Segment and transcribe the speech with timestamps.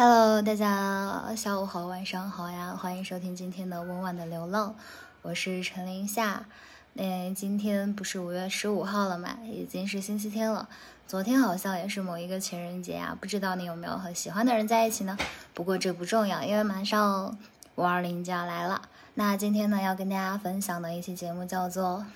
[0.00, 2.78] Hello，大家下午好，晚上好呀！
[2.80, 4.76] 欢迎收听今天的温婉的流浪，
[5.22, 6.46] 我是陈林夏。
[6.92, 10.68] 那今天不是五月十五号了嘛，已经是星期天了。
[11.08, 15.18] 昨天好像也是某一个情人节啊，不知道你有没有和喜欢的人在一起呢？
[15.52, 17.36] 不过这不重要，因为马上
[17.74, 18.80] 五二零就要来了。
[19.14, 22.06] 那今天呢，要跟大家分享的一期节目叫做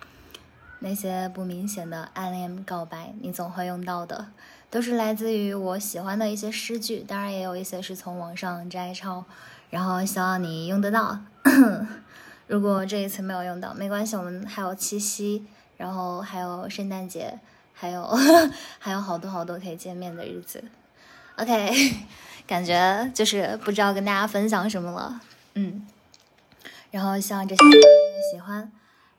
[0.80, 4.26] 《那些不明显的暗恋告白，你总会用到的》。
[4.70, 9.24] 都是来自于我喜欢的一些诗句，当然也有一些是从网上摘抄，
[9.70, 11.18] 然后希望你用得到。
[12.46, 15.46] 如果这一次没有用到，没关系，我们还有七夕，
[15.78, 17.38] 然后还有圣诞节，
[17.72, 18.06] 还有
[18.78, 20.62] 还有好多好多可以见面的日子。
[21.36, 21.94] OK，
[22.46, 25.20] 感觉就是不知道跟大家分享什么了，
[25.54, 25.86] 嗯。
[26.90, 27.80] 然后希望这些朋友
[28.32, 28.70] 喜欢。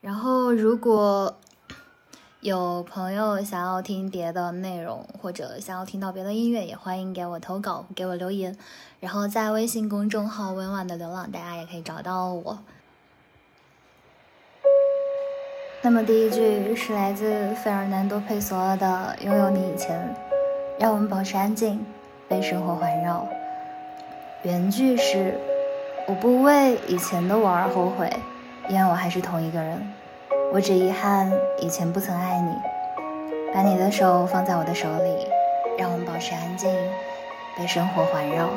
[0.02, 1.40] 然后如果。
[2.42, 8.58] 有朋友想要听别的内容，或者想要听到别的音乐，也欢迎给我投稿，给我留言。
[9.02, 12.60] 然后在微信公众号“温婉的流浪”，大家也可以找到我。
[15.82, 20.16] 那么第一句是来自费尔南多·佩索的《拥有你以前，
[20.80, 21.86] 让我们保持安静，
[22.30, 23.18] 被生活环绕》。
[24.44, 25.38] 原句是：
[26.08, 28.10] 我不为以前的我而后悔，
[28.70, 29.86] 因为我还是同一个人。
[30.52, 32.52] 我只遗憾以前不曾爱你，
[33.54, 35.28] 把你的手放在我的手里，
[35.78, 36.74] 让我们保持安静，
[37.56, 38.50] 被生活环绕。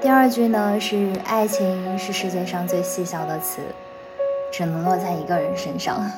[0.00, 3.62] 第二句呢是爱情是世界上最细小的词，
[4.50, 6.10] 只能落在一个人身上。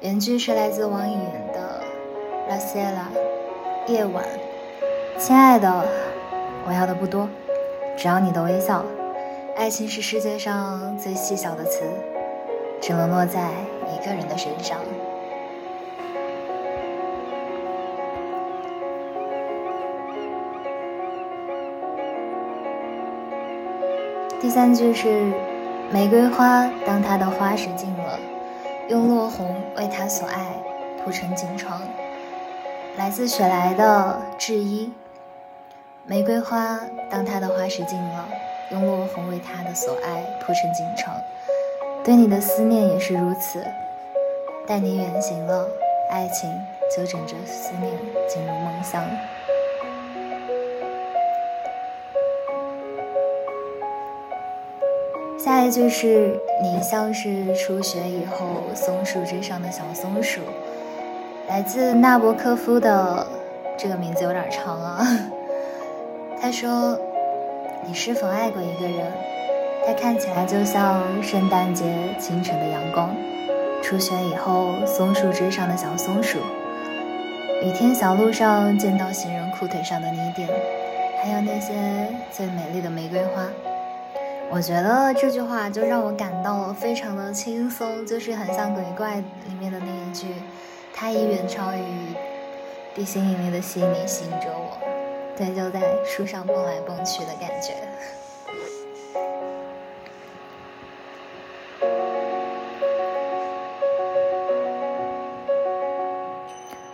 [0.00, 1.20] 原句是来自王颖
[1.54, 1.80] 的
[2.50, 3.06] 《La Sera》，
[3.92, 4.24] 夜晚，
[5.16, 6.05] 亲爱的。
[6.68, 7.28] 我要的不多，
[7.96, 8.84] 只要你的微笑。
[9.56, 11.82] 爱情是世界上最细小的词，
[12.80, 13.50] 只能落在
[13.94, 14.76] 一个人的身上。
[24.40, 25.32] 第三句是：
[25.92, 28.18] 玫瑰花，当它的花时尽了，
[28.88, 30.60] 用落红为它所爱
[31.04, 31.80] 铺成锦床。
[32.98, 34.90] 来自雪莱的致一。
[36.08, 36.78] 玫瑰花，
[37.10, 38.28] 当它的花时尽了，
[38.70, 41.12] 用落红为它的所爱铺成锦床。
[42.04, 43.66] 对你的思念也是如此。
[44.68, 45.68] 待你远行了，
[46.08, 46.48] 爱情
[46.96, 47.92] 就枕着思念
[48.28, 49.02] 进入梦乡。
[55.44, 60.40] 下一句是你像是初雪以后松树枝上的小松鼠。
[61.48, 63.26] 来自纳博科夫的，
[63.76, 65.04] 这个名字有点长啊。
[66.40, 66.98] 他说
[67.86, 69.12] ：“你是否爱过一个人？
[69.86, 71.84] 他看起来就像圣诞节
[72.20, 73.14] 清晨的阳光，
[73.82, 76.38] 初雪以后松树枝上的小松鼠，
[77.62, 80.48] 雨天小路上见到行人裤腿上的泥点，
[81.22, 81.74] 还有那些
[82.30, 83.46] 最美丽的玫瑰花。”
[84.48, 90.26] 我觉得这句话就让我感到非常的轻松，就是很像鬼怪里面的那一句
[90.94, 92.14] ：“他以远超于
[92.94, 94.65] 地心引力的吸引力吸引着我。”
[95.36, 97.74] 对，就在树上蹦来蹦去的感觉。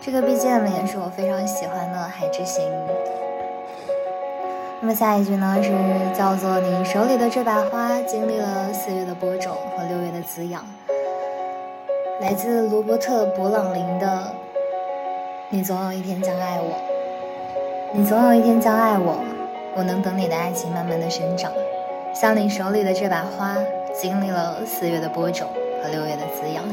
[0.01, 2.65] 这个 BGM 也是我非常喜欢的《海之行》。
[4.81, 5.71] 那么下一句呢，是
[6.13, 10.61] 叫做“你手里的这把花，经历了四月的播种和六月的滋养”，
[12.19, 14.35] 来自罗伯特·勃朗林的
[15.49, 16.75] “你总有一天将爱我”。
[17.95, 19.23] 你总有一天将爱我，
[19.75, 21.53] 我能等你的爱情慢慢的生长，
[22.11, 23.55] 像你手里的这把花，
[23.93, 25.47] 经历了四月的播种
[25.79, 26.63] 和六月的滋养。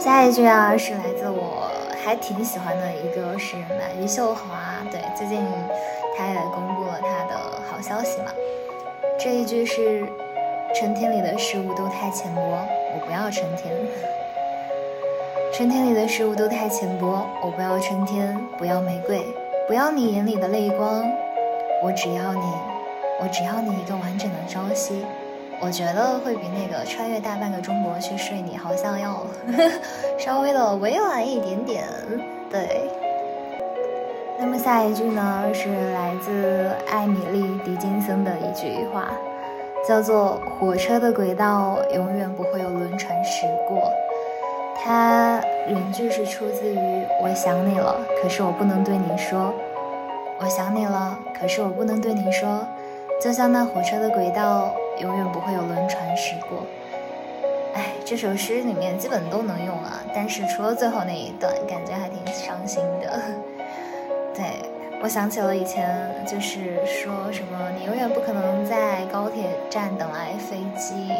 [0.00, 1.70] 下一句啊，是来自我
[2.04, 4.84] 还挺喜欢的一个诗人吧，余秀华。
[4.90, 5.40] 对，最近
[6.18, 7.38] 他也公布了他的
[7.70, 8.32] 好消息嘛。
[9.16, 10.04] 这一句是。
[10.74, 13.72] 春天里的事物都太浅薄，我不要春天。
[15.52, 19.24] 春天里的事物都太浅薄，我不要春天，不要玫瑰，
[19.68, 21.04] 不要你眼里的泪光，
[21.80, 22.42] 我只要你，
[23.22, 25.04] 我只要你一个完整的朝夕。
[25.60, 29.24] 我觉得会比那个穿越大半个中国去睡你好像要
[30.18, 31.84] 稍微的委婉一点点。
[32.50, 32.90] 对。
[34.40, 39.12] 那么下一句呢，是来自艾米丽·狄金森的一句话。
[39.86, 43.92] 叫做火车的轨道永远不会有轮船驶过。
[44.76, 49.52] 它原句是出自于我想你了，可是我不能对你说。
[50.40, 52.66] 我想你了，可是我不能对你说，
[53.22, 56.66] 就像那火车的轨道永远不会有轮船驶过。
[57.74, 63.20] 哎，这首诗里面基本都能用啊，但是除了最后那一段，感觉还挺伤心的。
[64.34, 64.44] 对
[65.04, 71.12] 我想起了以前，就是说什么你永远不可能在高铁站等来飞机，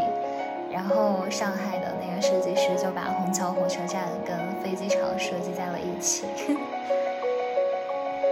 [0.73, 6.25] 然后上海的那个设计师就把虹桥火车站跟飞机场设计在了一起。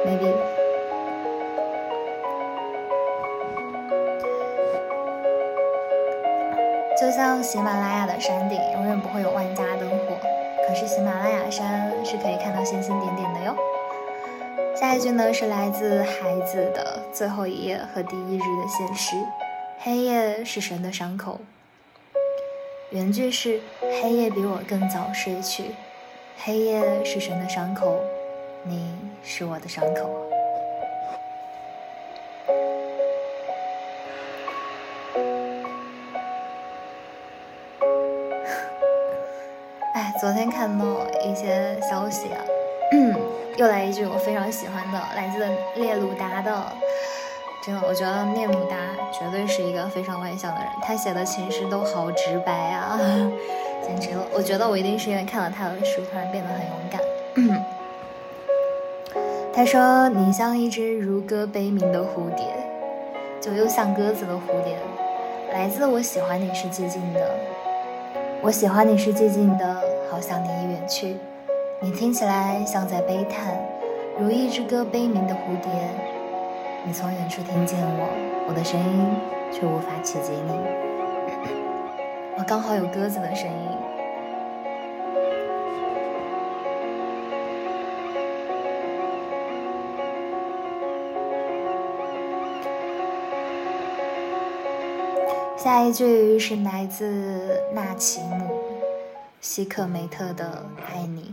[0.09, 0.33] Maybe。
[6.99, 10.17] 就像喜马拉雅的山顶永远不会有万家灯火，
[10.67, 13.55] 可是喜马拉雅山是可以看到星星点点的哟。
[14.83, 19.15] 下一句呢是来自孩子的最后一页和第一日的现实：
[19.79, 21.39] 黑夜是神的伤口。
[22.91, 25.67] 原句是黑夜比我更早睡去，
[26.37, 28.01] 黑夜是神的伤口，
[28.65, 28.93] 你
[29.23, 30.11] 是我的伤口。
[39.95, 42.43] 哎，昨天看到一些消息啊。
[43.57, 45.47] 又来一句我非常喜欢的，来自
[45.81, 46.73] 列鲁达的。
[47.65, 48.77] 真的，我觉得聂鲁达
[49.13, 52.99] 绝对是一个非常外向的人，他写的情诗都好直白啊，
[53.87, 54.27] 简直了！
[54.35, 57.01] 我觉得我一定是因为看了他的书，突然变得很勇敢。
[59.55, 62.45] 他说：“你像一只如歌悲鸣的蝴蝶，
[63.41, 64.77] 就又像鸽子的蝴蝶，
[65.53, 67.39] 来自我喜欢你是寂静的，
[68.41, 71.17] 我喜欢你是寂静的，好想你已远去。”
[71.85, 73.61] 你听起来像在悲叹，
[74.17, 75.69] 如一只歌悲鸣的蝴蝶。
[76.85, 79.17] 你从远处听见我，我的声音
[79.51, 80.53] 却无法企及你。
[82.39, 83.69] 我刚好有鸽子的声音。
[95.57, 98.45] 下一句是来自纳奇姆·
[99.41, 100.45] 希克梅特的
[100.95, 101.33] 《爱你》。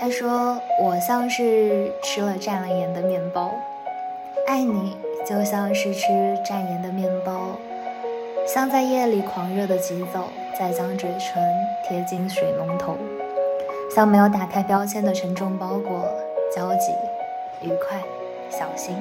[0.00, 3.50] 他说：“我像是吃了蘸了盐的面包，
[4.46, 4.96] 爱你
[5.26, 6.06] 就像是吃
[6.46, 7.56] 蘸盐的面包，
[8.46, 11.42] 像在夜里狂热的疾走，再将嘴唇
[11.82, 12.96] 贴近水龙头，
[13.92, 16.08] 像没有打开标签的沉重包裹，
[16.54, 16.92] 焦急、
[17.60, 18.00] 愉快、
[18.48, 18.96] 小心。”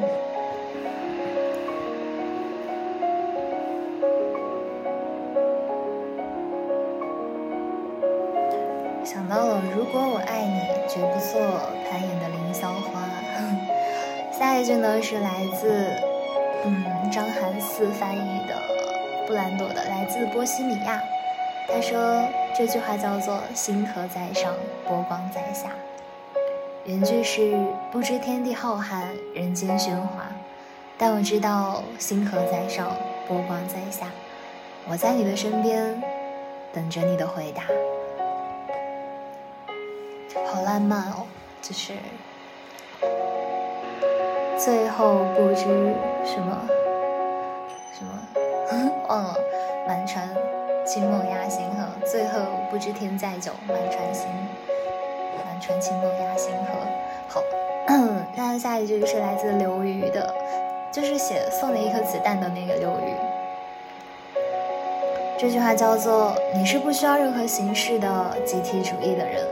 [9.27, 11.41] 想到了，如果我爱你，绝不做
[11.89, 13.03] 攀岩的凌霄花。
[14.31, 15.91] 下一句呢是来自
[16.63, 18.55] 嗯张涵四翻译的
[19.27, 21.03] 布兰朵的，来自波西米亚。
[21.67, 22.23] 他说
[22.55, 24.53] 这句话叫做“星河在上，
[24.87, 25.71] 波光在下”。
[26.85, 27.53] 原句是
[27.91, 29.03] 不知天地浩瀚，
[29.35, 30.25] 人间喧哗，
[30.97, 32.95] 但我知道星河在上，
[33.27, 34.07] 波光在下。
[34.87, 36.01] 我在你的身边，
[36.71, 37.63] 等着你的回答。
[40.49, 41.27] 好浪漫哦，
[41.61, 41.93] 就是
[44.57, 45.63] 最后不知
[46.25, 46.61] 什么
[47.93, 48.09] 什么
[49.09, 49.35] 忘了，
[49.87, 50.27] 满船
[50.85, 51.85] 清梦压星河。
[52.05, 52.39] 最后
[52.71, 54.25] 不知天在久，满船星
[55.45, 56.73] 满船清梦压星河。
[57.27, 57.43] 好，
[58.35, 60.33] 那下一句是来自刘瑜的，
[60.91, 63.13] 就是写送你一颗子弹的那个刘瑜。
[65.37, 69.45] 这句话叫做：你是不需要任何形式的集体主义的人。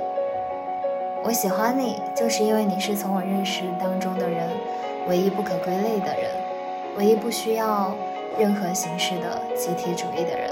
[1.25, 4.47] 我喜欢你，就是因为你是从我认识当中的人，
[5.07, 6.29] 唯一不可归类的人，
[6.97, 7.95] 唯一不需要
[8.37, 10.51] 任何形式的集体主义的人。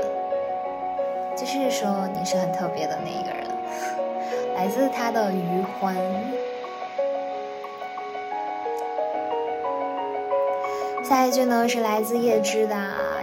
[1.38, 3.46] 就是说，你是很特别的那一个人，
[4.56, 5.96] 来自他的余欢。
[11.08, 12.76] 下一句呢是来自叶芝的，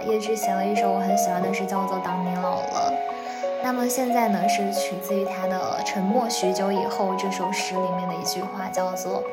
[0.07, 2.29] 叶芝写了一首我很喜欢的诗，叫做《当你》。
[3.73, 9.23] 那么现在呢，是取自于他的《沉默许久以后》这首诗里面的一句话，叫做：“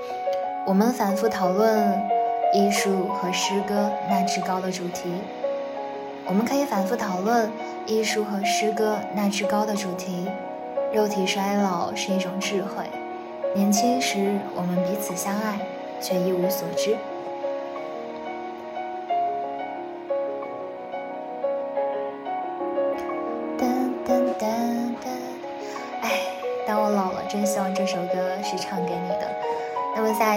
[0.65, 2.01] 我们反复讨论
[2.55, 5.11] 艺术和诗歌那至高的主题。
[6.25, 7.51] 我们可以反复讨论
[7.85, 10.29] 艺术和诗歌那至高的主题。
[10.93, 12.85] 肉体衰老是一种智慧。
[13.57, 15.59] 年轻时我们彼此相爱，
[16.01, 16.97] 却一无所知。”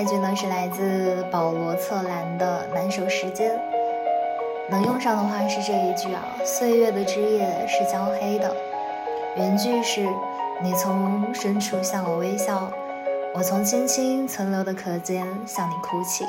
[0.01, 3.51] 一句呢，是来自保罗·策兰的《难守时间》。
[4.67, 8.51] 能用上的话是这一句啊：“岁月的枝叶是焦黑的。”
[9.37, 10.07] 原句是
[10.63, 12.71] ：“你从深处向我微笑，
[13.35, 16.25] 我从青青存留的壳间向你哭泣。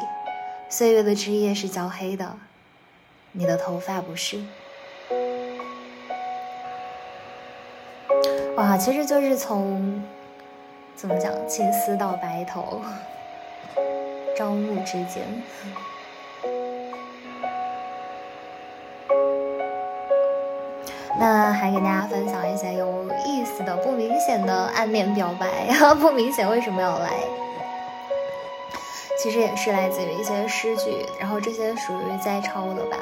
[0.68, 2.30] 岁月的枝叶是焦黑的，
[3.32, 4.38] 你的头发不是。
[8.56, 10.02] 哇，其实就是从
[10.94, 12.82] 怎么讲，青丝到白头，
[14.36, 15.22] 朝暮之间。
[21.18, 25.68] 那还给大家分享一些有意思的、不明显的暗恋表白，
[26.00, 27.10] 不明显为什么要来？
[29.22, 32.96] 其实也是来自于一些诗句，然后这些属于摘抄的吧。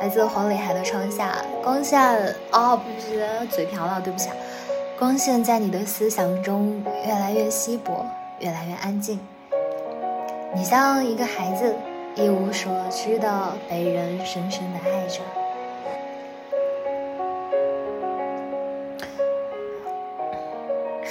[0.00, 1.98] 来自黄礼海的《窗下》，光线
[2.50, 4.28] 哦，不是嘴瓢了，对不起。
[4.98, 8.04] 光线在你的思想中越来越稀薄，
[8.40, 9.18] 越来越安静。
[10.56, 11.74] 你像一个孩子，
[12.14, 15.20] 一无所知的被人深深的爱着。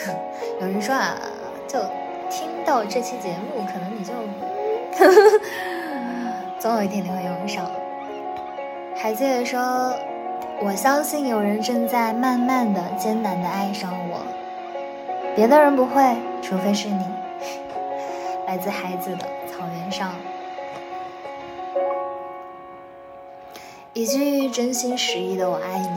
[0.61, 1.17] 有人说啊，
[1.67, 1.77] 就
[2.29, 4.13] 听到这期节目，可能你就，
[6.57, 7.69] 总有一天你会用上。
[8.95, 9.93] 海子也说，
[10.61, 14.21] 我相信有人正在慢慢的、艰难的爱上我，
[15.35, 17.03] 别的人不会，除非是你。
[18.53, 20.13] 来自孩子的草原上，
[23.93, 25.87] 一句真心实意的“我爱你”，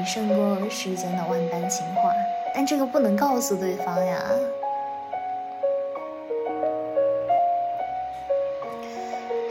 [0.00, 2.10] 已胜过世间的万般情话。
[2.54, 4.24] 但这个不能告诉对方呀。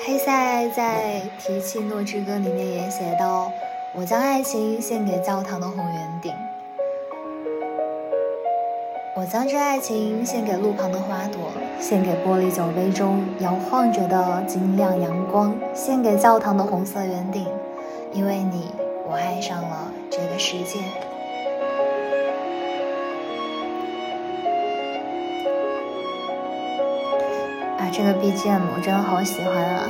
[0.03, 3.51] 黑塞在《提契诺之歌》里面也写道
[3.93, 6.33] ：“我将爱情献给教堂的红圆顶，
[9.15, 17.45] 我将这爱情献给路旁的花朵，献给玻璃酒杯中摇晃着的晶亮阳光，献给教堂的红色圆顶，
[18.11, 18.71] 因为你，
[19.07, 20.79] 我爱上了这个世界。”
[27.77, 29.87] 啊这个 BGM 我真的好喜欢啊！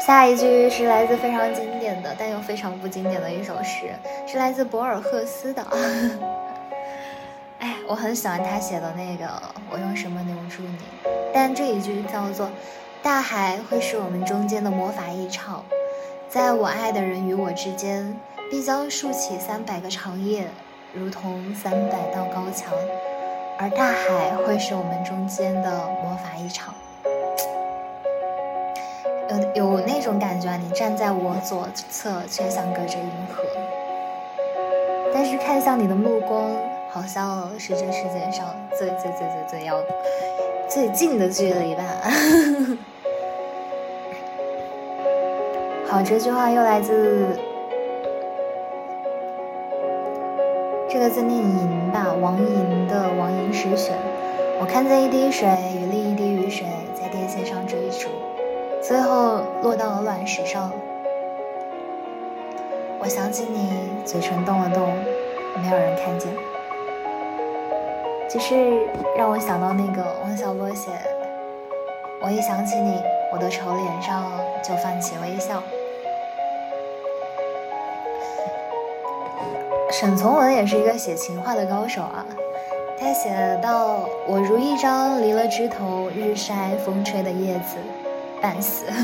[0.00, 3.86] 下一句是来自非常经典的，但又非常不经典的一首诗，
[4.26, 5.64] 是来自博尔赫斯的。
[7.90, 9.26] 我很喜欢他写的那个
[9.68, 10.78] “我用什么留住你”，
[11.34, 12.48] 但这一句叫做
[13.02, 15.64] “大海会是我们中间的魔法一场，
[16.28, 18.16] 在我爱的人与我之间，
[18.48, 20.46] 必将竖起三百个长夜，
[20.92, 22.72] 如同三百道高墙。”
[23.58, 25.68] 而大海会是我们中间的
[26.04, 26.72] 魔法一场，
[29.54, 30.56] 有有那种感觉啊！
[30.56, 33.42] 你站在我左侧，却像隔着银河，
[35.12, 36.56] 但是看向你的目光，
[36.92, 39.80] 好像是这世界上最最最最最要
[40.68, 41.84] 最近的距离吧。
[45.86, 47.28] 好，这句话又来自。
[50.88, 53.96] 这个字念银吧，王银的王银诗选。
[54.60, 56.66] 我看见一滴水与另一滴雨水
[57.00, 58.08] 在电线上追逐，
[58.82, 60.72] 最后落到了卵石上。
[62.98, 64.92] 我想起你，嘴唇动了动，
[65.62, 66.28] 没有人看见。
[68.32, 68.54] 就是
[69.16, 70.92] 让我想到那个王小波写，
[72.22, 74.30] 我一想起你，我的丑脸上
[74.62, 75.60] 就泛起微笑。
[79.90, 82.24] 沈从文也是一个写情话的高手啊，
[82.96, 87.78] 他写到：“我如一张离了枝头、日晒风吹的叶子，
[88.40, 88.84] 半死。”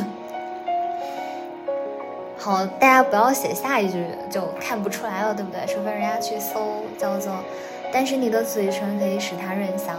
[2.39, 5.67] 好，大家不要写下一句，就看不出来了，对不对？
[5.67, 7.33] 除非人家去搜，叫做
[7.99, 9.97] “但是你的嘴唇可以使它润香”。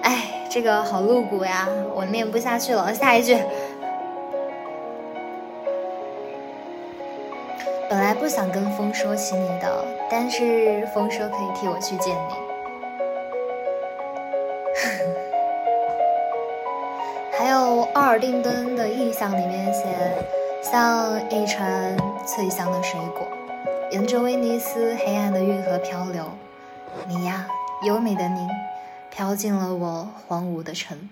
[0.00, 2.94] 哎，这个好露骨呀，我念不下去了。
[2.94, 3.36] 下一句。
[7.90, 12.34] 本来不想跟风说起你的，但是风说可以替我去见你。
[17.38, 19.84] 还有奥尔丁敦的印象里面写，
[20.62, 21.94] 像一船
[22.24, 23.28] 脆香的水果，
[23.90, 26.24] 沿着威尼斯黑暗的运河漂流。
[27.06, 27.46] 你呀，
[27.84, 28.48] 优美的你，
[29.10, 31.08] 飘进了我荒芜的城。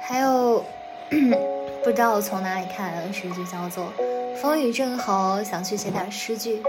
[0.00, 0.64] 还有
[1.82, 3.92] 不知道从哪里看的诗句，叫做
[4.40, 6.62] “风雨正好，想去写点诗句，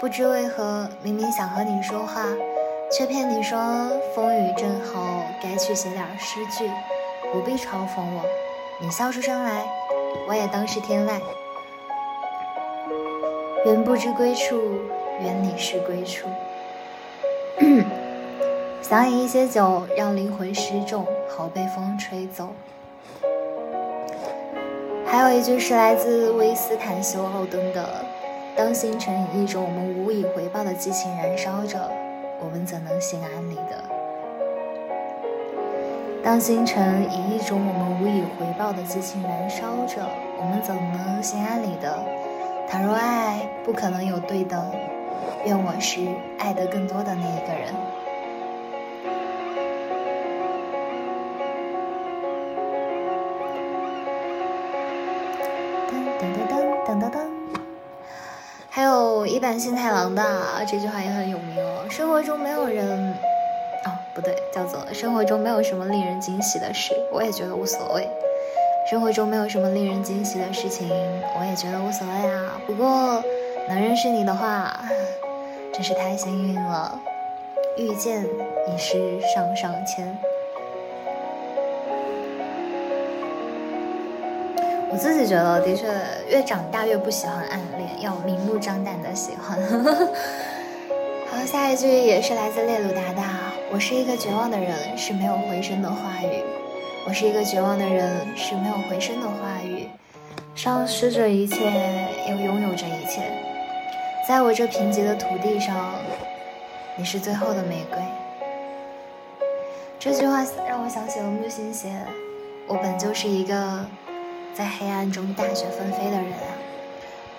[0.00, 2.22] 不知为何，明明想和你说话，
[2.90, 6.70] 却骗你说风雨正好，该去写点诗句，
[7.32, 8.43] 不必嘲讽我。
[8.80, 9.64] 你笑出声来，
[10.28, 11.20] 我也当是天籁。
[13.64, 14.60] 人不知归处，
[15.20, 16.28] 原你是归处。
[18.82, 22.48] 想饮一些酒，让灵魂失重，好被风吹走。
[25.06, 28.04] 还有一句是来自威斯坦休奥登的
[28.56, 31.90] ：“当星辰以一种我们无以回报的激情燃烧着，
[32.40, 33.84] 我们怎能心安理得？”
[36.24, 40.02] 当星辰以一种我们无以回报的激情燃烧着，
[40.40, 42.02] 我们怎能心安理得？
[42.66, 44.58] 倘若爱不可能有对等，
[45.44, 46.00] 愿我是
[46.38, 47.74] 爱得更多的那一个人。
[55.90, 56.54] 噔噔噔噔
[56.86, 57.18] 噔噔噔，
[58.70, 61.84] 还有一版新太郎的这句话也很有名哦。
[61.90, 63.14] 生活中没有人，
[64.14, 68.08] 不对，叫做生活中没有什么令人惊喜的事，我也觉得无所谓。
[68.88, 70.88] 生活中没有什么令人惊喜的事情，
[71.38, 72.60] 我也觉得无所谓啊。
[72.66, 73.22] 不过
[73.68, 74.84] 能认识你的话，
[75.72, 76.96] 真是太幸运了，
[77.76, 80.16] 遇见已是上上签。
[84.90, 85.88] 我自己觉得，的确
[86.28, 89.58] 越长大越不喜欢暗恋，要明目张胆的喜欢。
[91.32, 93.22] 好，下一句也是来自列鲁达达
[93.74, 96.44] ：“我是一个绝望的人，是没有回声的话语。
[97.08, 99.88] 我是一个绝望的人，是没有回声的话语。
[100.54, 101.72] 丧失着一切，
[102.30, 103.32] 又拥有着一切。
[104.28, 105.96] 在我这贫瘠的土地上，
[106.96, 107.98] 你是最后的玫瑰。”
[109.98, 111.88] 这句话让我想起了木心写
[112.68, 113.84] ：“我本就是一个。”
[114.54, 116.46] 在黑暗中大雪纷飞的人啊，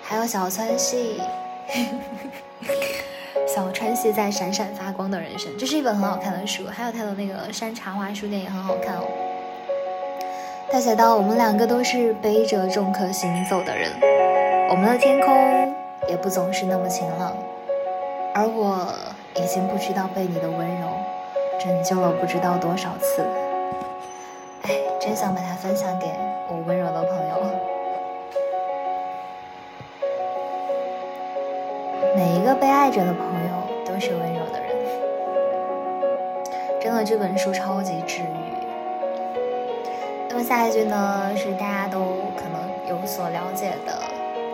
[0.03, 1.21] 还有小川系，
[3.85, 9.05] 珍惜在闪闪发光的人生，这是一本很好看的书，还有他的那个山茶花书店也很好看哦。
[10.71, 13.91] 他写到，我们两个都是背着重壳行走的人，
[14.71, 15.71] 我们的天空
[16.09, 17.31] 也不总是那么晴朗，
[18.33, 18.91] 而我
[19.35, 20.87] 已经不知道被你的温柔
[21.63, 23.21] 拯救了不知道多少次。
[24.63, 26.07] 哎，真想把它分享给
[26.49, 27.35] 我温柔的朋友。
[32.15, 33.44] 每一个被爱着的朋友
[33.95, 34.75] 都是温柔的人。
[36.81, 38.25] 真的，这本书超级治愈。
[40.27, 41.99] 那么下一句呢，是大家都
[42.35, 43.97] 可能有所了解的，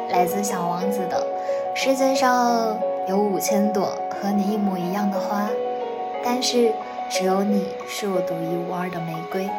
[0.10, 1.26] 来自小王子的
[1.74, 5.50] ：“世界上有五千朵和你一模一样的花，
[6.24, 6.72] 但是
[7.10, 9.50] 只有你是我独一无二的玫瑰。”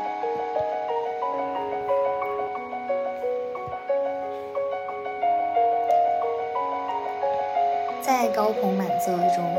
[8.01, 9.57] 在高朋满座中，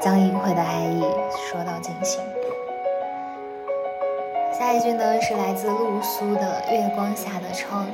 [0.00, 1.00] 将隐晦的爱意
[1.50, 2.20] 说到尽兴。
[4.56, 7.86] 下一句呢，是来自露苏的《月光下的窗》，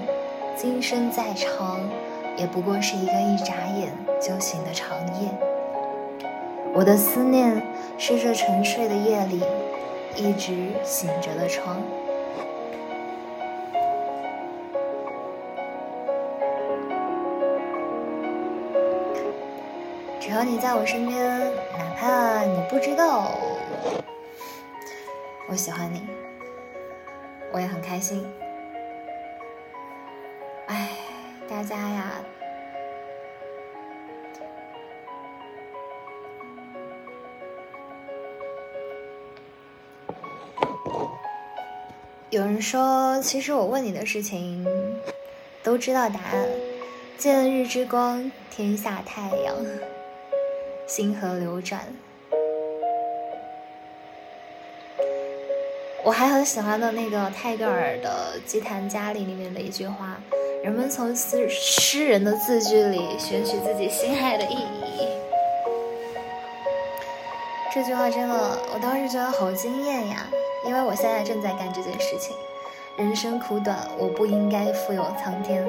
[0.57, 1.81] 今生再长，
[2.37, 3.91] 也不过是一个一眨眼
[4.21, 5.29] 就醒的长夜。
[6.75, 7.63] 我的思念
[7.97, 9.43] 是这沉睡的夜里
[10.17, 11.81] 一直醒着的窗。
[20.45, 21.41] 你在我身边，
[21.79, 22.61] 哪怕你。
[22.69, 23.33] 不知道
[25.49, 26.03] 我喜欢你，
[27.53, 28.27] 我也很开心。
[30.67, 30.91] 哎，
[31.49, 32.13] 大家呀，
[42.31, 43.93] 有人说，其实我问你。
[43.93, 44.67] 的事情
[45.63, 46.49] 都知道答案。
[47.17, 49.55] 见日之光，天下太阳。
[50.87, 51.81] 星河流转，
[56.05, 60.21] 我还很喜欢的那个泰戈尔的《祭坛佳丽》里面的一句话
[60.63, 65.09] ：“人们从诗诗人的字句里选取自己心爱的意义。”
[67.73, 68.35] 这句话真的，
[68.75, 70.27] 我当时觉得好惊艳呀！
[70.67, 72.37] 因为我现在正在干这件事情。
[72.99, 75.67] 人生苦短，我不应该负有苍天，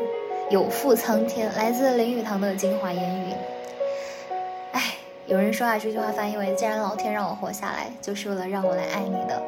[0.50, 1.52] 有负苍天。
[1.56, 3.34] 来自林语堂的精华言语。
[5.28, 9.42] 有人说啊，这句话翻译为：既然老天让我活下来，就是为了让我来爱你的。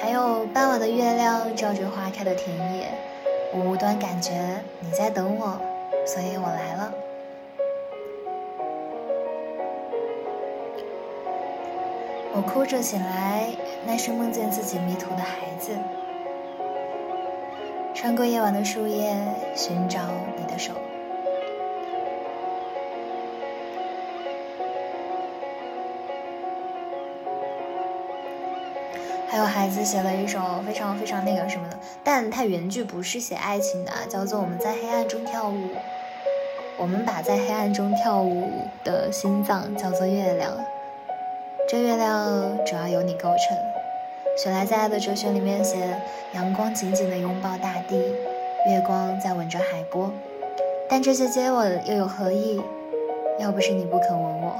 [0.00, 2.86] 还有傍晚的月亮照着花开的田野，
[3.52, 4.32] 我无端感觉
[4.78, 5.60] 你在等我，
[6.06, 6.94] 所以我来了。
[12.32, 13.48] 我哭着醒来，
[13.84, 15.72] 那是梦见自己迷途的孩子，
[17.92, 19.16] 穿过夜晚的树叶，
[19.56, 19.98] 寻找
[20.38, 20.74] 你的手。
[29.34, 35.56] 还有孩子写了一首非常非常那个什么的，但他原句不是写爱情的，叫做《我们在黑暗中跳舞》。
[36.76, 38.48] 我们把在黑暗中跳舞
[38.84, 40.52] 的心脏叫做月亮，
[41.68, 43.58] 这月亮主要由你构成。
[44.38, 46.00] 雪莱在《爱的哲学》里面写：
[46.32, 47.96] 阳光紧紧地拥抱大地，
[48.68, 50.12] 月光在吻着海波。
[50.88, 52.62] 但这些接吻又有何意？
[53.40, 54.54] 要不是你不肯吻我。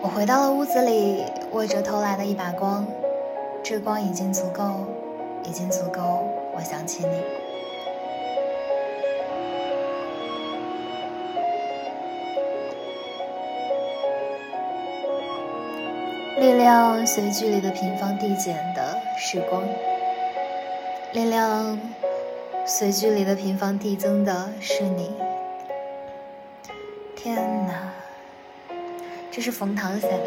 [0.00, 2.86] 我回到了屋子里，握着偷来的一把光，
[3.64, 4.86] 这光已经足够，
[5.44, 7.20] 已经足够，我想起你。
[16.40, 19.64] 力量随距离的平方递减的是光，
[21.12, 21.76] 力量
[22.64, 25.10] 随距离的平方递增的是你。
[29.38, 30.24] 这是冯唐写的，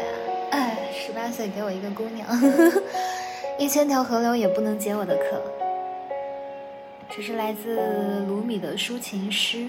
[0.52, 2.26] 哎，十八岁给我一个姑娘，
[3.60, 5.42] 一千条河流也不能解我的渴。
[7.14, 9.68] 这是来自卢米的抒情诗，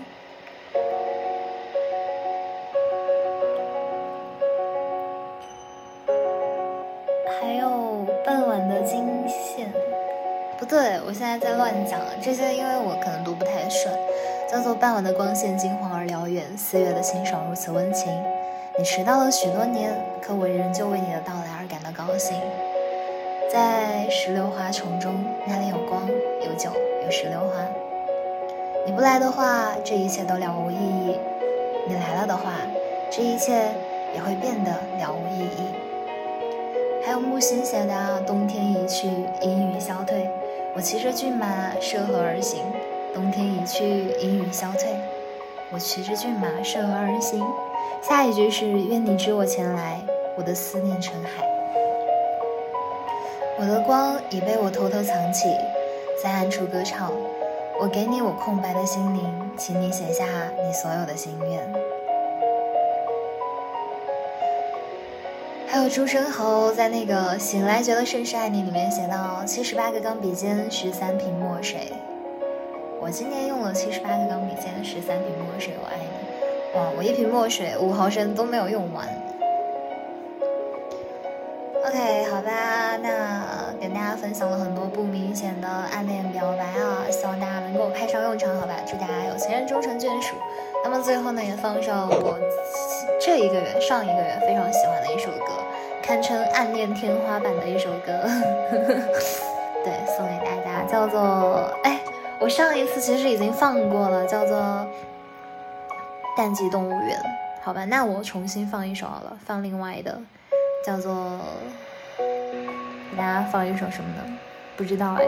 [7.41, 9.69] 还有傍晚的金线，
[10.58, 13.93] 不对，我现在在乱讲，这些因为我可能读不太顺，
[14.49, 18.08] 叫做傍晚的光线金黄而辽远，四月的清爽如此温情。
[18.75, 22.36] 你迟到了许多年，可我仍旧为你的到来而感到高兴。
[23.51, 26.01] 在石榴花丛中，那里有光，
[26.41, 26.71] 有酒，
[27.05, 27.63] 有石榴花。
[28.83, 31.19] 你不来的话，这一切都了无意义；
[31.88, 32.53] 你来了的话，
[33.12, 33.53] 这一切
[34.15, 35.67] 也会变得了无意义。
[37.05, 39.07] 还有木心写的“冬天一去，
[39.41, 40.27] 阴雨消退”，
[40.75, 41.47] 我骑着骏马
[41.79, 42.63] 涉河而行。
[43.13, 43.86] 冬天一去，
[44.19, 44.89] 阴雨消退，
[45.71, 47.39] 我骑着骏马涉河而行。
[48.01, 50.01] 下一句是愿你知我前来，
[50.37, 51.43] 我的思念成海。
[53.59, 55.47] 我的光已被我偷偷藏起，
[56.21, 57.11] 在暗处歌唱。
[57.79, 60.25] 我给你我空白的心灵，请你写下
[60.65, 61.73] 你所有的心愿。
[65.67, 71.91] 还有朱生豪在那个醒来觉得甚是爱你里面写到七十八个钢笔尖，十三瓶墨水。
[73.01, 76.12] 我今年用了七十八个钢笔尖，十三瓶墨水，我爱你。
[76.73, 79.07] 哇，我一瓶墨水五毫升都没有用完。
[81.86, 83.45] OK，好吧，那
[83.79, 88.73] 跟大家分享了很多不明显的暗恋表白啊，希望大家能够派上用场，好吧？
[88.88, 90.36] 祝大家有情人终成眷属。
[90.83, 92.39] 那么最后呢，也放上我
[93.21, 95.53] 这一个月、上一个月非常喜欢的一首歌，
[96.01, 98.23] 堪称暗恋天花板的一首歌。
[99.86, 101.69] 对，送给大家，叫做……
[101.83, 101.99] 哎，
[102.39, 104.88] 我上一次其实已经放过了，叫做。
[106.35, 107.19] 淡季动物园，
[107.61, 110.19] 好吧，那我重新放一首好了，放另外的，
[110.83, 111.39] 叫做，
[112.17, 114.37] 给大家放一首什么呢？
[114.75, 115.25] 不知道哎。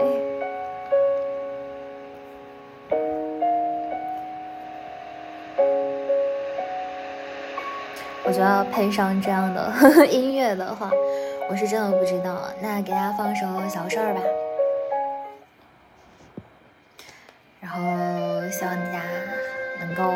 [8.24, 9.72] 我觉得配上这样的
[10.10, 10.90] 音乐的话，
[11.48, 12.50] 我是真的不知道。
[12.60, 14.20] 那给大家放首小事儿吧，
[17.60, 17.80] 然后
[18.50, 19.00] 希望大家
[19.78, 20.12] 能够。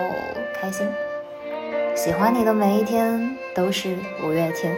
[0.60, 0.86] 开心，
[1.96, 4.76] 喜欢你的每一天都是五月天。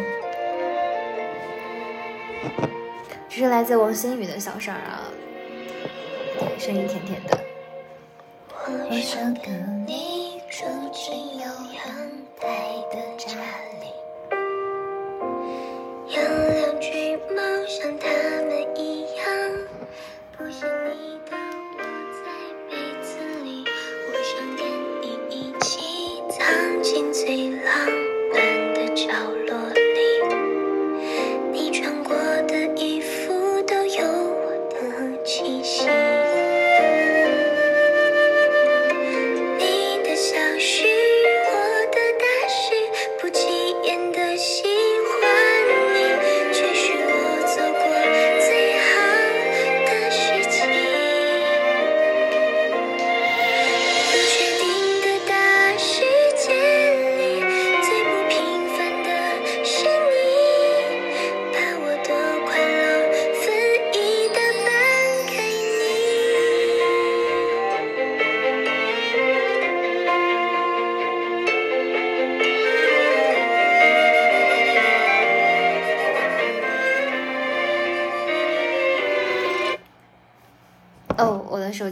[3.29, 5.03] 这是来自王心宇的小事儿啊，
[6.38, 7.37] 对，声音甜甜的。
[8.88, 10.12] 我想跟你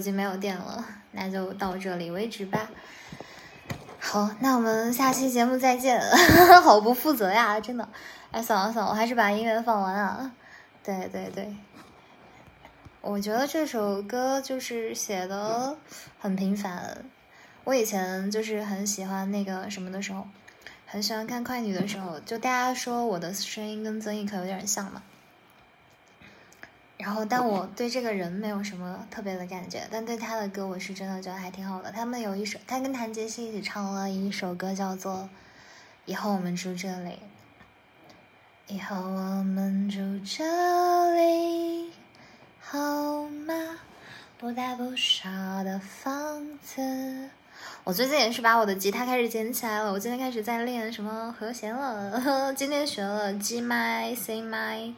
[0.01, 2.71] 机没有电了，那就到这里为止吧。
[3.99, 6.01] 好，那我们下期节目再见。
[6.65, 7.89] 好不负责呀，真的。
[8.31, 10.33] 哎，算了算了，我还是把音乐放完啊。
[10.83, 11.55] 对对对，
[13.03, 15.77] 我觉得这首歌就是写的
[16.19, 17.05] 很平凡。
[17.65, 20.27] 我以前就是很喜欢那个什么的时候，
[20.87, 25.03] 很喜欢看快女的时候，就大家说我的声音跟曾轶可有点像嘛。
[27.03, 31.91] 然后，但我对这个人没有什么特别的感觉，但对他的歌我是真的觉得还挺好的。
[31.91, 35.15] 他们有一首，他跟谭杰希一起唱了一首歌，叫做
[36.05, 37.11] 《以后我们住这里》。
[38.67, 40.45] 以后我们住这
[41.17, 41.91] 里，
[42.61, 42.79] 好
[43.47, 43.55] 吗？
[44.39, 45.29] 不大不小
[45.65, 47.31] 的房子。
[47.83, 52.53] 我最近也是把我的吉他开始捡起来了，我今天开始在练什么和弦了。
[52.55, 54.93] 今天学了 G 麦、C 麦。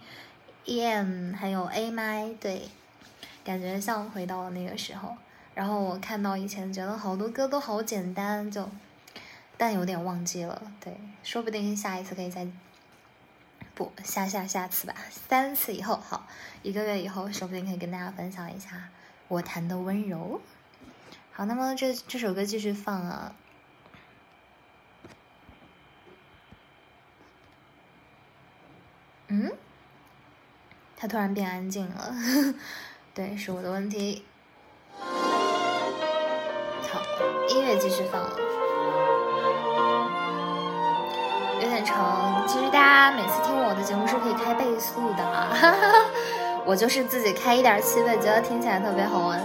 [0.65, 2.69] E M 还有 A 麦，对，
[3.45, 5.17] 感觉像回到了那个时候。
[5.55, 8.69] 然后我看到以前觉得好多歌都好简单，就，
[9.59, 10.63] 但有点忘记了。
[10.81, 12.47] 对，说不定下一次可以再，
[13.75, 16.27] 不下下下次吧，三次以后好，
[16.63, 18.89] 一个月以后说不定可以跟大家分享一下
[19.29, 20.41] 我弹的温柔。
[21.33, 23.35] 好，那么这这首歌继续放啊。
[29.29, 29.53] 嗯？
[31.03, 32.15] 他突然变安静了，
[33.13, 34.25] 对，是我的问题。
[35.01, 37.01] 好，
[37.49, 38.31] 音乐继续放了，
[41.61, 42.45] 有点长。
[42.47, 46.07] 其实大家每次听我的节目是可以开倍速的，哈哈，
[46.65, 49.45] 我就是自己开一点七倍，觉得听起来特别好玩。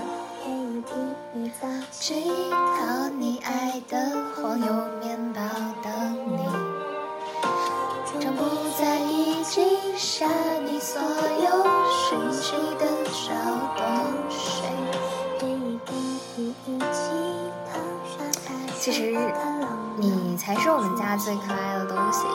[3.20, 3.98] 你爱的
[4.36, 4.68] 黄油
[5.02, 5.42] 面包
[9.98, 13.34] 所有讯息的小
[13.76, 13.84] 东
[14.30, 14.62] 西。
[18.80, 19.18] 其实
[19.98, 22.28] 你才是我们家最可爱的东西。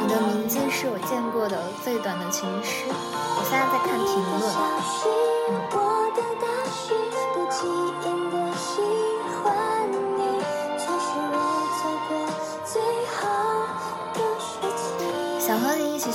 [0.00, 2.84] 你的名字是我见过的最短的情诗。
[2.88, 4.14] 我现在在看评
[5.82, 5.93] 论。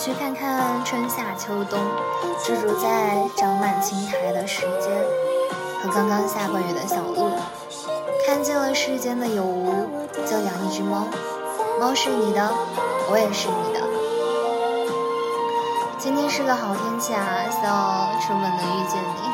[0.02, 1.78] 去看看春夏秋冬，
[2.46, 4.90] 驻足在长满青苔的时间
[5.82, 7.30] 和刚刚下过雨的小路，
[8.26, 9.90] 看见了世间的有无，
[10.26, 11.06] 就养一只猫。
[11.82, 12.50] 猫是你的，
[13.12, 13.82] 我也是你的。
[15.98, 19.29] 今天是个好天气啊，希望出门能遇见你。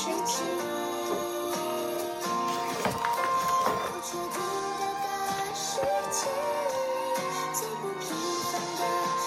[0.00, 0.40] 事情
[3.66, 4.40] 我确定
[4.78, 5.06] 的大
[5.52, 5.60] 世
[6.10, 6.24] 界
[6.72, 6.72] 里
[7.52, 8.02] 最不平
[8.48, 8.82] 凡的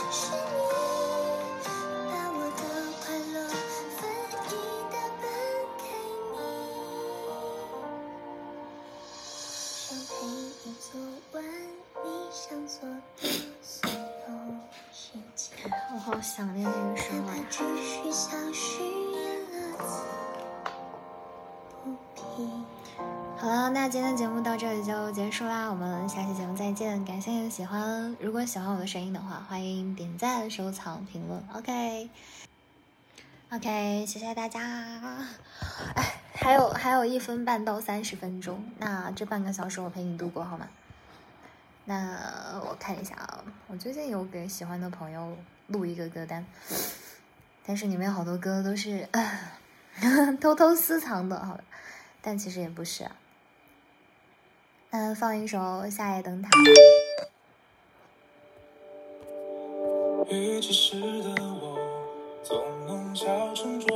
[0.10, 1.70] 是你
[2.10, 2.60] 把我的
[3.06, 3.38] 快乐
[4.00, 4.02] 分
[4.50, 4.52] 一
[4.90, 5.24] 大半
[5.78, 5.86] 给
[6.32, 6.34] 你
[9.78, 10.90] 想陪你做
[11.34, 11.38] 完
[12.04, 12.76] 你想做
[13.22, 13.24] 的
[13.62, 14.34] 所有
[14.92, 15.54] 事情
[15.94, 18.32] 我好想念那个时候哪怕只是小
[23.90, 31.44] 今天节目到这里就结束啦，我们下期节目再见感谢你的喜欢，如果喜欢我的声音的话，欢迎点赞、收藏、评论。
[31.54, 32.10] OK，OK，
[34.08, 34.62] 谢谢大家。
[35.96, 40.70] 哎，还有还有一分半到三十分钟，那这半个小时我陪你度过好吗？
[41.84, 46.46] 那我看一下啊，我最近有给喜欢的朋友录一个歌单，
[47.66, 49.10] 但是里面好多歌都是
[50.40, 51.64] 偷偷私藏的，好吧，
[52.22, 53.12] 但其实也不是啊。
[54.96, 55.58] 嗯，放一首
[55.90, 56.50] 《夏夜灯塔》。
[60.30, 61.80] 雨季时的我，
[62.44, 63.26] 总能笑
[63.56, 63.88] 成拙，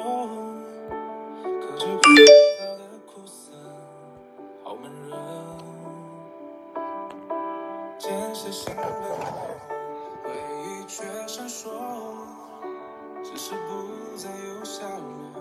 [1.61, 3.53] 可这枯燥的苦涩，
[4.63, 5.15] 好闷热。
[7.99, 8.83] 渐斜心的
[10.23, 11.69] 回忆却闪烁，
[13.23, 15.31] 只是不再有笑容，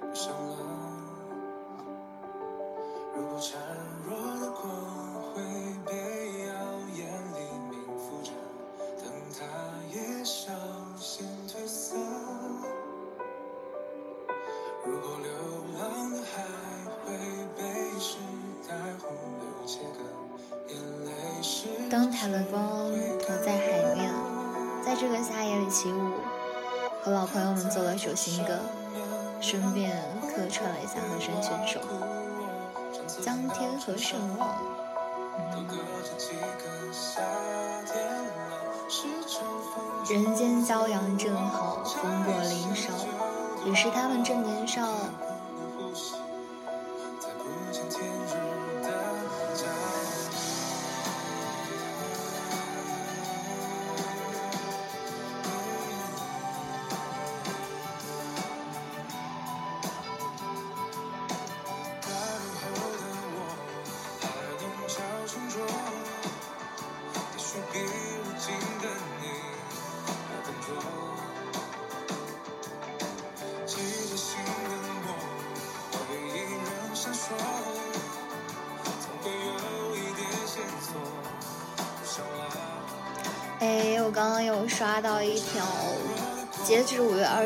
[0.00, 0.56] 不想了。
[3.14, 3.60] 如果缠
[21.92, 24.10] 灯塔的光投在海面，
[24.82, 26.12] 在这个夏夜里起舞，
[27.02, 28.58] 和老朋友们做了首新歌。
[29.42, 31.80] 顺便客串了一下和声选手
[33.22, 34.56] 江天和盛望。
[40.08, 42.90] 人间骄阳正好，风过林梢，
[43.66, 44.88] 于是他们正年少。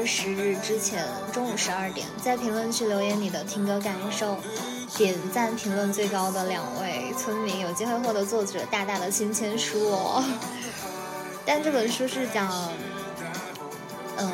[0.07, 4.39] 十日之前中午十二点，在评论区留言你的听歌感受，
[4.97, 10.25] 点赞评论最高的两位村民有机会获得作者大大的亲签书哦。
[11.45, 12.49] 但这本书是讲，
[14.17, 14.31] 嗯，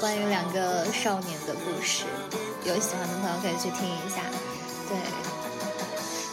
[0.00, 2.04] 关于两个少年的故事，
[2.64, 4.22] 有喜欢的朋友可以去听一下。
[4.88, 4.96] 对，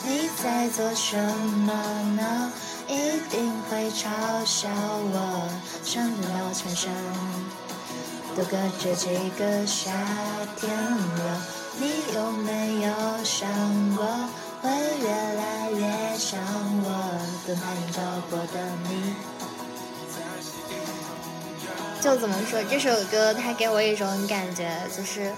[0.05, 1.73] 你在做什么
[2.15, 2.51] 呢？
[2.87, 4.09] 一定会嘲
[4.45, 5.47] 笑我，
[5.85, 6.91] 上不了衬衫，
[8.35, 9.91] 都隔着几个夏
[10.55, 11.45] 天了，
[11.79, 12.91] 你有没有
[13.23, 13.49] 想
[13.95, 14.05] 过，
[14.61, 16.39] 会越来越像
[16.83, 16.87] 我，
[17.45, 18.55] 等待你找过的
[18.89, 19.13] 你。
[21.99, 25.33] 就怎么说，这首歌它给我一种感觉，就是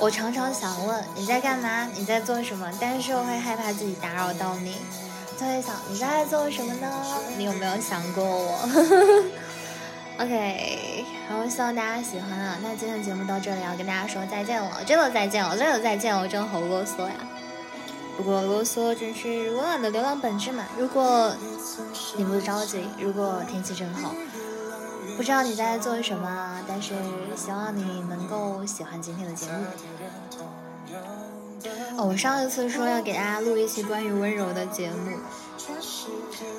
[0.00, 4.76] 我常常想问你在干嘛，你在做什么，但是我会害怕自己打扰到你。
[5.38, 6.90] 就会想你在做什么呢？
[7.36, 9.24] 你有没有想过我呵呵
[10.18, 12.58] ？OK，然后希望大家喜欢啊！
[12.62, 17.14] 那今天的节目到这里要跟大家说再见了，真的再见了，真的再见了，我真的好啰嗦呀！
[18.16, 20.64] 不过啰嗦真是温暖的流浪本质嘛。
[20.76, 21.32] 如果
[22.16, 24.12] 你不着急，如果天气正好，
[25.16, 26.94] 不知道你在做什么，但是
[27.36, 29.64] 希望你能够喜欢今天的节目。
[31.96, 35.16] 哦，我上一次说要给大家录一期关于温柔的节目，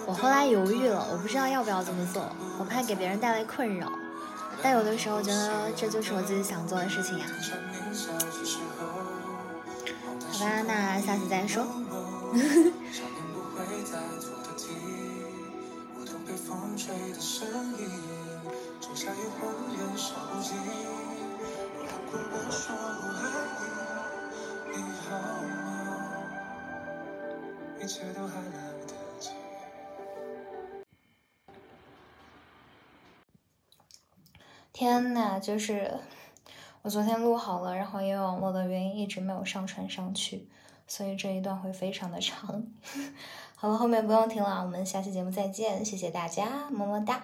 [0.05, 3.91] 我后来犹豫了，我不知道要不要这么做，我怕给别人带来困扰。
[4.61, 7.25] 但有的时候觉得这就是我自己想做的事情呀。
[10.31, 11.65] 好吧，那下次再说。
[34.79, 35.91] 天呐，就是
[36.83, 40.47] 我昨天录好了，然后因为网络的原因一直没有上传上去，
[40.87, 42.63] 所以这一段会非常的长。
[43.57, 47.21] 好了，后面不用听了，我们下期节目再见，谢谢大家，么么哒。